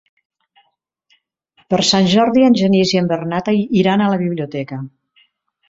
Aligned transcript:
Per 1.73 1.79
Sant 1.91 2.09
Jordi 2.15 2.47
en 2.47 2.57
Genís 2.63 2.95
i 2.95 3.01
en 3.03 3.13
Bernat 3.13 3.55
iran 3.83 4.07
a 4.07 4.11
la 4.17 4.21
biblioteca. 4.25 4.85